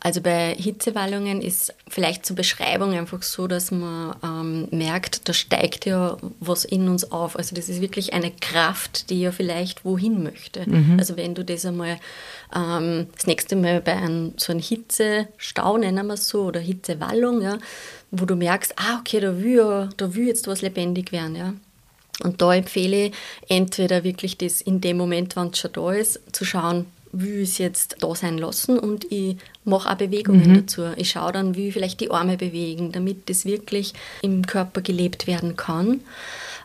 [0.00, 5.86] Also bei Hitzewallungen ist vielleicht zur Beschreibung einfach so, dass man ähm, merkt, da steigt
[5.86, 7.36] ja was in uns auf.
[7.36, 10.66] Also das ist wirklich eine Kraft, die ja vielleicht wohin möchte.
[10.98, 11.98] Also wenn du das einmal
[12.54, 17.40] ähm, das nächste Mal bei einem so einem Hitzestau, nennen wir es so, oder Hitzewallung,
[17.40, 17.58] ja,
[18.10, 21.54] wo du merkst, ah okay, da will, da will jetzt was lebendig werden, ja.
[22.22, 23.12] Und da empfehle ich
[23.48, 26.86] entweder wirklich das in dem Moment, wenn es schon da ist, zu schauen,
[27.20, 30.82] will es jetzt da sein lassen und ich mache auch Bewegungen dazu.
[30.96, 35.56] Ich schaue dann, wie vielleicht die Arme bewegen, damit das wirklich im Körper gelebt werden
[35.56, 36.00] kann.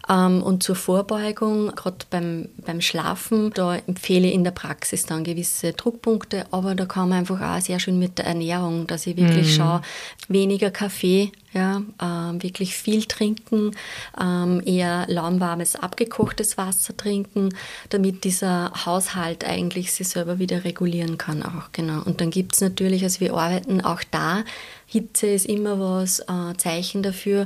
[0.10, 5.24] Ähm, und zur Vorbeugung, gerade beim, beim Schlafen, da empfehle ich in der Praxis dann
[5.24, 9.16] gewisse Druckpunkte, aber da kann man einfach auch sehr schön mit der Ernährung, dass ich
[9.18, 9.82] wirklich schaue,
[10.28, 13.72] weniger Kaffee, ja, ähm, wirklich viel trinken,
[14.20, 17.50] ähm, eher lauwarmes, abgekochtes Wasser trinken,
[17.90, 22.02] damit dieser Haushalt eigentlich sich selber wieder regulieren kann auch, genau.
[22.04, 24.44] Und dann gibt es natürlich, also wir arbeiten auch da,
[24.88, 27.46] Hitze ist immer was, äh, Zeichen dafür,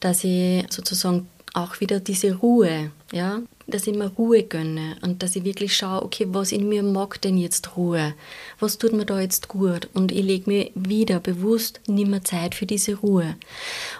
[0.00, 5.36] dass ich sozusagen auch wieder diese Ruhe, ja, dass ich mir Ruhe gönne und dass
[5.36, 8.14] ich wirklich schaue, okay, was in mir mag denn jetzt Ruhe?
[8.58, 9.88] Was tut mir da jetzt gut?
[9.94, 13.36] Und ich lege mir wieder bewusst nimmer Zeit für diese Ruhe.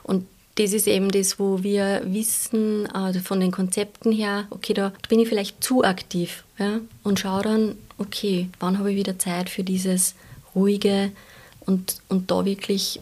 [0.02, 4.92] Und das ist eben das, wo wir wissen, äh, von den Konzepten her, okay, da
[5.08, 9.48] bin ich vielleicht zu aktiv ja, und schaue dann, okay, wann habe ich wieder Zeit
[9.48, 10.14] für dieses
[10.54, 11.10] ruhige
[11.60, 13.00] und, und da wirklich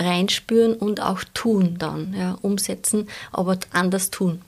[0.00, 4.42] reinspüren und auch tun dann, ja, umsetzen, aber anders tun.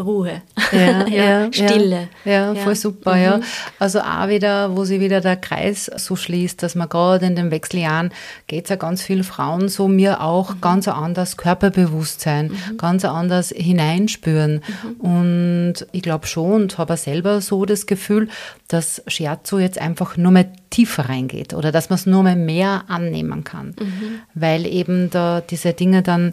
[0.00, 0.42] Ruhe,
[1.52, 2.08] Stille.
[2.24, 2.74] Ja, voll Ja.
[2.74, 3.40] super, ja.
[3.78, 7.50] Also auch wieder, wo sich wieder der Kreis so schließt, dass man gerade in den
[7.50, 8.10] Wechseljahren
[8.46, 13.10] geht es ja ganz vielen Frauen so, mir auch ganz ein anderes Körperbewusstsein, ganz ein
[13.10, 14.62] anderes hineinspüren.
[14.98, 18.28] Und ich glaube schon und habe selber so das Gefühl,
[18.68, 22.84] dass Scherzo jetzt einfach nur mehr tiefer reingeht oder dass man es nur mehr mehr
[22.88, 23.74] annehmen kann,
[24.34, 26.32] weil eben da diese Dinge dann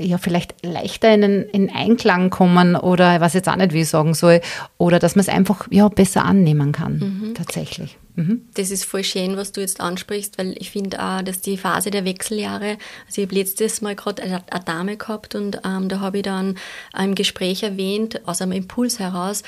[0.00, 4.14] ja, vielleicht leichter in, in Einklang kommen oder weiß jetzt auch nicht, wie ich sagen
[4.14, 4.40] soll,
[4.76, 7.96] oder dass man es einfach ja, besser annehmen kann, tatsächlich.
[8.16, 8.42] Mhm.
[8.54, 11.90] Das ist voll schön, was du jetzt ansprichst, weil ich finde auch, dass die Phase
[11.90, 12.76] der Wechseljahre,
[13.06, 16.22] also ich habe letztes Mal gerade eine, eine, Dame gehabt und ähm, da habe ich
[16.22, 16.56] dann
[16.96, 19.42] im Gespräch erwähnt, aus einem Impuls heraus,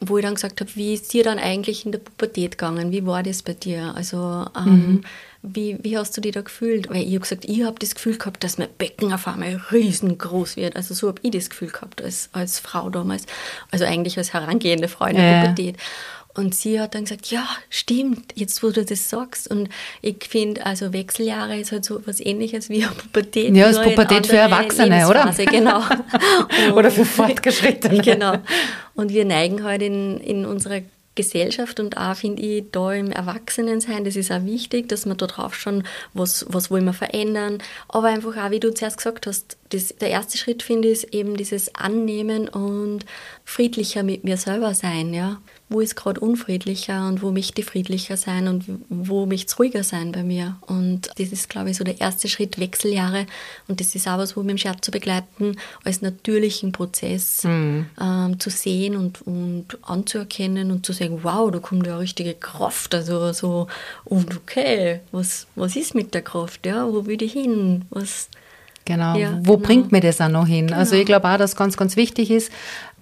[0.00, 2.92] wo ich dann gesagt habe, wie ist dir dann eigentlich in der Pubertät gegangen?
[2.92, 3.94] Wie war das bei dir?
[3.94, 5.00] Also ähm, mhm.
[5.42, 6.90] Wie, wie hast du dich da gefühlt?
[6.90, 10.56] Weil ich habe gesagt, ich habe das Gefühl gehabt, dass mein Becken auf einmal riesengroß
[10.56, 10.76] wird.
[10.76, 13.24] Also so habe ich das Gefühl gehabt als, als Frau damals.
[13.70, 15.40] Also eigentlich als herangehende Frau in der ja.
[15.42, 15.76] Pubertät.
[16.34, 19.50] Und sie hat dann gesagt, ja, stimmt, jetzt wo du das sagst.
[19.50, 19.68] Und
[20.02, 23.56] ich finde, also Wechseljahre ist halt so was ähnliches wie eine Pubertät.
[23.56, 25.32] Ja, das Pubertät für Erwachsene, oder?
[25.32, 25.82] Genau.
[26.74, 28.02] oder für Fortgeschrittene.
[28.08, 28.34] Genau.
[28.94, 30.80] Und wir neigen halt in, in unserer
[31.18, 35.26] Gesellschaft und auch finde ich da im Erwachsenensein, das ist auch wichtig, dass man da
[35.26, 39.56] drauf schon, was, was wollen wir verändern, aber einfach auch, wie du zuerst gesagt hast,
[39.70, 43.04] das, der erste Schritt finde ich ist eben dieses Annehmen und
[43.44, 48.16] friedlicher mit mir selber sein, ja wo ist gerade unfriedlicher und wo möchte ich friedlicher
[48.16, 50.56] sein und wo möchte es ruhiger sein bei mir.
[50.62, 53.26] Und das ist, glaube ich, so der erste Schritt, Wechseljahre.
[53.66, 57.86] Und das ist auch was, wo wir im Scherz zu begleiten, als natürlichen Prozess mhm.
[58.00, 62.94] ähm, zu sehen und, und anzuerkennen und zu sagen, wow, da kommt ja richtige Kraft.
[62.94, 63.66] Also so,
[64.04, 66.64] und okay, was, was ist mit der Kraft?
[66.64, 67.84] Ja, wo will ich hin?
[67.90, 68.30] Was,
[68.88, 69.18] Genau.
[69.18, 69.66] Ja, Wo genau.
[69.66, 70.68] bringt mir das auch noch hin?
[70.68, 70.78] Genau.
[70.78, 72.50] Also ich glaube auch, dass ganz, ganz wichtig ist,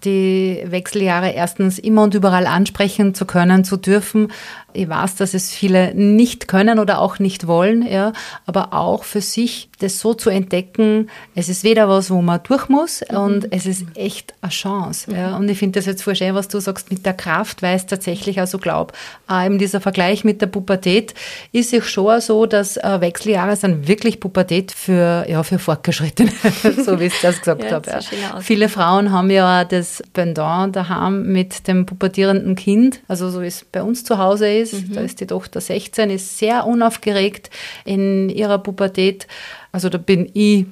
[0.07, 4.33] die Wechseljahre erstens immer und überall ansprechen zu können, zu dürfen.
[4.73, 8.13] Ich weiß, dass es viele nicht können oder auch nicht wollen, ja,
[8.45, 12.69] aber auch für sich das so zu entdecken, es ist weder was, wo man durch
[12.69, 13.17] muss mhm.
[13.17, 15.11] und es ist echt eine Chance.
[15.11, 15.17] Mhm.
[15.17, 15.37] Ja.
[15.37, 17.87] Und ich finde das jetzt voll schön, was du sagst mit der Kraft, weil es
[17.87, 18.93] tatsächlich also glaub,
[19.31, 21.15] äh, eben dieser Vergleich mit der Pubertät
[21.53, 26.31] ist sich schon so, dass äh, Wechseljahre sind wirklich Pubertät für, ja, für Fortgeschrittene,
[26.85, 27.91] so wie ich das gesagt ja, habe.
[27.91, 28.41] Ja.
[28.41, 33.47] Viele Frauen haben ja das das Pendant daheim mit dem pubertierenden Kind, also so wie
[33.47, 34.75] es bei uns zu Hause ist.
[34.75, 34.95] Mhm.
[34.95, 37.51] Da ist die Tochter 16, ist sehr unaufgeregt
[37.85, 39.27] in ihrer Pubertät.
[39.73, 40.67] Also da bin ich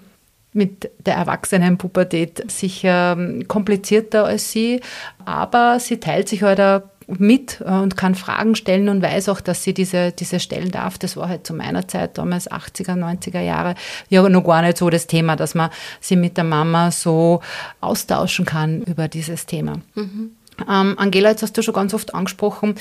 [0.53, 4.81] mit der Erwachsenenpubertät sicher komplizierter als sie,
[5.25, 9.41] aber sie teilt sich halt auch mit äh, und kann Fragen stellen und weiß auch,
[9.41, 10.99] dass sie diese, diese stellen darf.
[10.99, 13.75] Das war halt zu meiner Zeit, damals 80er, 90er Jahre,
[14.09, 17.41] ja noch gar nicht so das Thema, dass man sie mit der Mama so
[17.81, 19.81] austauschen kann über dieses Thema.
[19.95, 20.31] Mhm.
[20.69, 22.77] Ähm, Angela, jetzt hast du schon ganz oft angesprochen,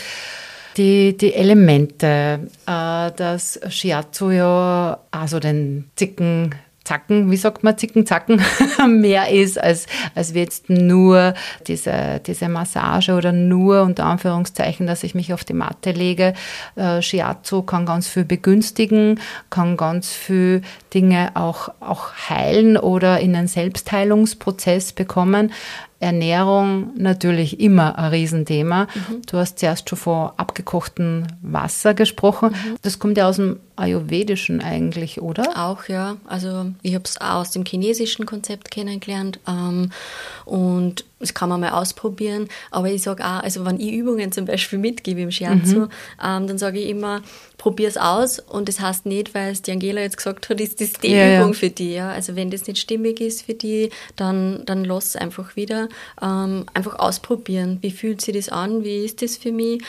[0.77, 8.05] die, die Elemente, äh, dass Shiatsu ja also den Zicken Zacken, wie sagt man, Zicken,
[8.05, 8.41] Zacken,
[8.87, 11.33] mehr ist, als, als jetzt nur
[11.67, 16.33] diese, diese Massage oder nur unter Anführungszeichen, dass ich mich auf die Matte lege.
[16.75, 19.19] Äh, Shiatsu kann ganz viel begünstigen,
[19.49, 20.61] kann ganz viel
[20.93, 25.53] Dinge auch, auch heilen oder in einen Selbstheilungsprozess bekommen.
[26.03, 28.83] Ernährung natürlich immer ein Riesenthema.
[28.83, 29.21] Mhm.
[29.25, 32.49] Du hast zuerst schon von abgekochtem Wasser gesprochen.
[32.49, 32.75] Mhm.
[32.81, 35.45] Das kommt ja aus dem Ayurvedischen eigentlich, oder?
[35.55, 36.17] Auch, ja.
[36.27, 39.39] Also ich habe es aus dem chinesischen Konzept kennengelernt.
[39.47, 39.91] Ähm,
[40.45, 42.47] und das kann man mal ausprobieren.
[42.71, 45.89] Aber ich sage auch, also wenn ich Übungen zum Beispiel mitgebe im Shiatsu, mhm.
[46.23, 47.21] ähm, dann sage ich immer,
[47.57, 48.39] probier es aus.
[48.39, 51.39] Und das heißt nicht, weil es die Angela jetzt gesagt hat, ist das die ja,
[51.39, 51.59] Übung ja.
[51.59, 51.93] für dich.
[51.93, 52.09] Ja?
[52.11, 55.87] Also wenn das nicht stimmig ist für die, dann, dann lass es einfach wieder.
[56.21, 57.79] Ähm, einfach ausprobieren.
[57.81, 58.83] Wie fühlt sich das an?
[58.83, 59.81] Wie ist das für mich?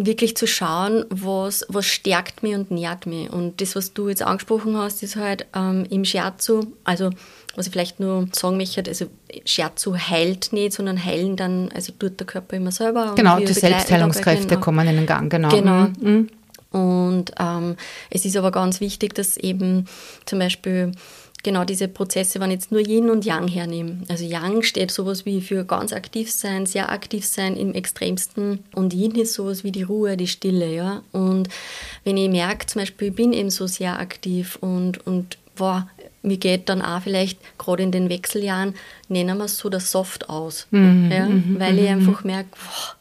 [0.00, 3.30] wirklich zu schauen, was, was stärkt mich und nährt mich.
[3.30, 7.10] Und das, was du jetzt angesprochen hast, ist halt ähm, im Shiatsu, also
[7.54, 9.06] was ich vielleicht nur sagen möchte, also
[9.44, 13.14] Scherzo heilt nicht, sondern heilen dann, also tut der Körper immer selber.
[13.16, 14.60] Genau, die Selbstheilungskräfte genau.
[14.60, 15.48] kommen in den Gang, genau.
[15.48, 15.88] Genau.
[16.00, 16.28] Mhm.
[16.70, 17.76] Und ähm,
[18.10, 19.86] es ist aber ganz wichtig, dass eben
[20.26, 20.92] zum Beispiel
[21.42, 24.02] genau diese Prozesse, wenn ich jetzt nur Yin und Yang hernehme.
[24.08, 28.92] Also Yang steht sowas wie für ganz aktiv sein, sehr aktiv sein im Extremsten und
[28.92, 31.02] Yin ist sowas wie die Ruhe, die Stille, ja.
[31.12, 31.48] Und
[32.04, 35.88] wenn ich merke, zum Beispiel, ich bin eben so sehr aktiv und, und boah,
[36.28, 38.74] mir geht dann auch vielleicht gerade in den Wechseljahren,
[39.08, 40.66] nennen wir es so, das Soft aus.
[40.70, 41.26] Mhm, ja?
[41.26, 42.96] Mhm, weil ich mhm, einfach merke, boah,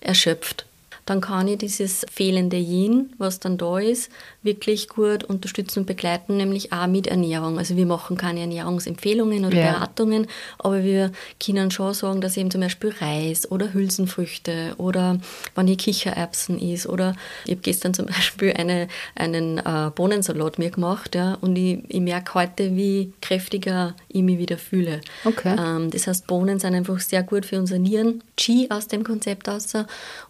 [0.00, 0.64] erschöpft
[1.08, 4.10] dann kann ich dieses fehlende Yin, was dann da ist,
[4.42, 7.58] wirklich gut unterstützen und begleiten, nämlich auch mit Ernährung.
[7.58, 9.72] Also wir machen keine Ernährungsempfehlungen oder ja.
[9.72, 10.26] Beratungen,
[10.58, 15.18] aber wir können schon sagen, dass eben zum Beispiel Reis oder Hülsenfrüchte oder
[15.54, 17.14] wenn ich Kichererbsen ist oder
[17.46, 22.00] ich habe gestern zum Beispiel eine, einen äh, Bohnensalat mir gemacht ja, und ich, ich
[22.00, 25.00] merke heute, wie kräftiger ich mich wieder fühle.
[25.24, 25.56] Okay.
[25.58, 28.22] Ähm, das heißt, Bohnen sind einfach sehr gut für unsere Nieren.
[28.36, 29.68] Qi aus dem Konzept aus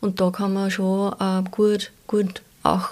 [0.01, 2.91] und da kann man schon äh, gut, gut auch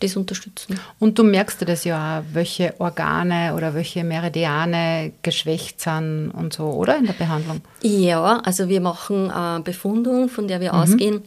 [0.00, 0.80] das unterstützen.
[0.98, 6.64] Und du merkst das ja auch, welche Organe oder welche Meridiane geschwächt sind und so,
[6.70, 7.60] oder in der Behandlung?
[7.82, 10.78] Ja, also wir machen eine Befundung, von der wir mhm.
[10.78, 11.22] ausgehen,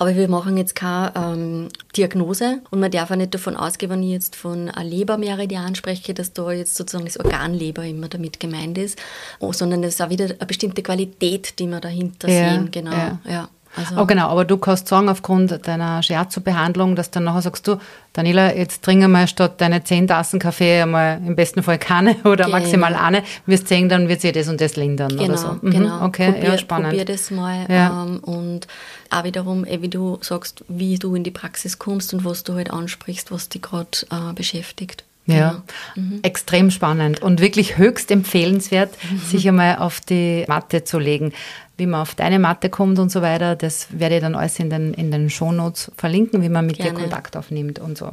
[0.00, 4.02] Aber wir machen jetzt keine ähm, Diagnose und man darf auch nicht davon ausgehen, wenn
[4.04, 8.78] ich jetzt von einer Lebermeridian spreche, dass da jetzt sozusagen das Organleber immer damit gemeint
[8.78, 8.96] ist,
[9.40, 12.70] oh, sondern es ist auch wieder eine bestimmte Qualität, die wir dahinter ja, sehen.
[12.70, 12.92] Genau.
[12.92, 13.18] Ja.
[13.28, 13.48] ja.
[13.76, 17.76] Also oh, genau, aber du kannst sagen, aufgrund deiner Shiatsu-Behandlung, dass dann nachher sagst du,
[18.12, 22.46] Daniela, jetzt trinken wir statt deine 10 Tassen Kaffee einmal im besten Fall keine oder
[22.46, 22.58] genau.
[22.58, 23.22] maximal eine.
[23.46, 25.58] Wirst sehen, dann wird sich das und das lindern genau, oder so.
[25.60, 26.88] Mhm, genau, okay, probier, ja, spannend.
[26.88, 28.04] Probier das mal ja.
[28.04, 28.66] ähm, und
[29.10, 32.54] auch wiederum, eh, wie du sagst, wie du in die Praxis kommst und was du
[32.54, 35.04] halt ansprichst, was dich gerade äh, beschäftigt.
[35.36, 35.62] Ja,
[35.94, 36.20] mhm.
[36.22, 39.18] extrem spannend und wirklich höchst empfehlenswert, mhm.
[39.18, 41.32] sich einmal auf die Matte zu legen
[41.78, 43.56] wie man auf deine Matte kommt und so weiter.
[43.56, 46.90] Das werde ich dann alles in den, in den Shownotes verlinken, wie man mit Gerne.
[46.90, 48.10] dir Kontakt aufnimmt und so.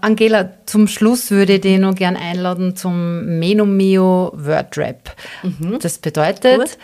[0.00, 5.14] Angela, zum Schluss würde ich dich noch gern einladen zum Menomio Wordrap.
[5.42, 5.78] Mhm.
[5.80, 6.78] Das bedeutet, Gut.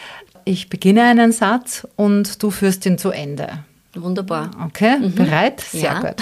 [0.44, 3.48] ich beginne einen Satz und du führst ihn zu Ende.
[3.94, 4.50] Wunderbar.
[4.66, 5.14] Okay, mhm.
[5.14, 5.60] bereit?
[5.60, 6.00] Sehr ja.
[6.00, 6.16] gut.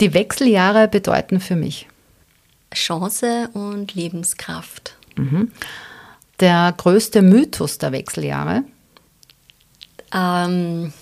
[0.00, 1.86] Die Wechseljahre bedeuten für mich
[2.74, 4.96] Chance und Lebenskraft.
[5.16, 5.50] Mhm
[6.40, 8.64] der größte Mythos der Wechseljahre?
[10.12, 10.92] Ähm,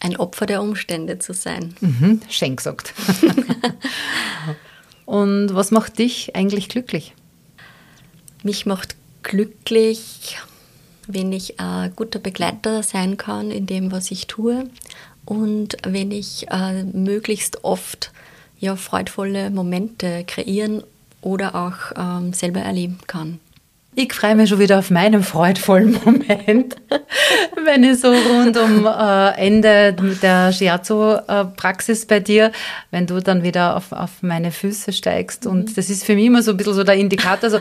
[0.00, 1.74] ein Opfer der Umstände zu sein.
[1.80, 2.94] Mhm, Schenk gesagt.
[5.06, 7.14] Und was macht dich eigentlich glücklich?
[8.42, 10.38] Mich macht glücklich,
[11.06, 14.70] wenn ich ein guter Begleiter sein kann in dem, was ich tue
[15.26, 18.12] und wenn ich äh, möglichst oft
[18.58, 20.84] ja, freudvolle Momente kreieren
[21.20, 23.40] oder auch ähm, selber erleben kann.
[23.96, 26.76] Ich freue mich schon wieder auf meinen freudvollen Moment,
[27.64, 32.52] wenn ich so rund um äh, Ende der Shiatsu-Praxis bei dir,
[32.92, 35.44] wenn du dann wieder auf, auf meine Füße steigst.
[35.44, 35.74] Und mhm.
[35.74, 37.58] das ist für mich immer so ein bisschen so der Indikator, so,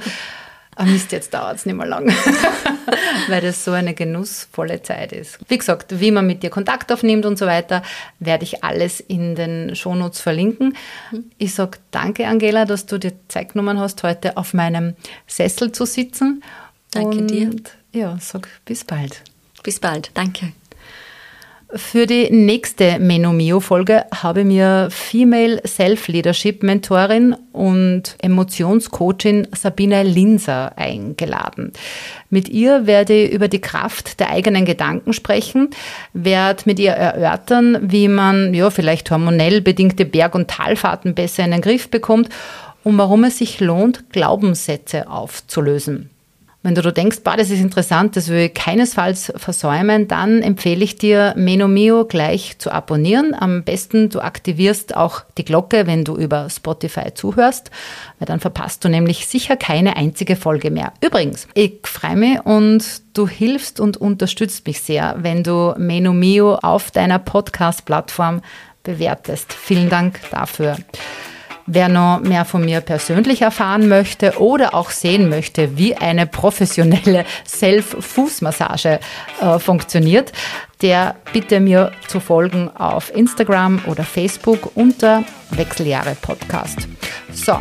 [0.80, 2.08] ah Mist, jetzt dauert es nicht mehr lang,
[3.28, 5.38] weil das so eine genussvolle Zeit ist.
[5.48, 7.84] Wie gesagt, wie man mit dir Kontakt aufnimmt und so weiter,
[8.20, 10.76] werde ich alles in den Shownotes verlinken.
[11.12, 11.32] Mhm.
[11.38, 14.96] Ich sage danke, Angela, dass du dir Zeit genommen hast, heute auf meinem
[15.28, 16.44] Sessel zu sitzen.
[16.92, 17.52] Danke und, dir.
[17.92, 19.22] Ja, sag bis bald.
[19.64, 20.54] Bis bald, danke.
[21.76, 31.72] Für die nächste Menomio-Folge habe mir Female Self-Leadership Mentorin und Emotionscoachin Sabine Linser eingeladen.
[32.32, 35.70] Mit ihr werde ich über die Kraft der eigenen Gedanken sprechen,
[36.14, 41.52] werde mit ihr erörtern, wie man ja vielleicht hormonell bedingte Berg- und Talfahrten besser in
[41.52, 42.30] den Griff bekommt
[42.84, 46.10] und warum es sich lohnt, Glaubenssätze aufzulösen.
[46.62, 50.98] Wenn du, denkst, bah, das ist interessant, das will ich keinesfalls versäumen, dann empfehle ich
[50.98, 53.34] dir, Menomio gleich zu abonnieren.
[53.34, 57.72] Am besten du aktivierst auch die Glocke, wenn du über Spotify zuhörst,
[58.20, 60.92] weil dann verpasst du nämlich sicher keine einzige Folge mehr.
[61.00, 66.92] Übrigens, ich freue mich und du hilfst und unterstützt mich sehr, wenn du Menomio auf
[66.92, 68.42] deiner Podcast-Plattform
[68.84, 69.54] bewertest.
[69.54, 70.76] Vielen Dank dafür.
[71.72, 77.26] Wer noch mehr von mir persönlich erfahren möchte oder auch sehen möchte, wie eine professionelle
[77.48, 79.00] Self-Fußmassage
[79.40, 80.32] äh, funktioniert,
[80.82, 86.88] der bitte mir zu folgen auf Instagram oder Facebook unter Wechseljahre Podcast.
[87.32, 87.60] So.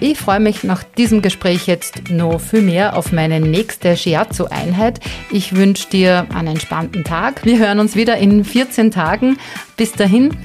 [0.00, 4.98] Ich freue mich nach diesem Gespräch jetzt noch viel mehr auf meine nächste Shiatsu-Einheit.
[5.30, 7.44] Ich wünsche dir einen entspannten Tag.
[7.44, 9.38] Wir hören uns wieder in 14 Tagen.
[9.76, 10.36] Bis dahin,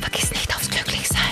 [0.00, 1.31] vergiss nicht aufs Glücklichsein.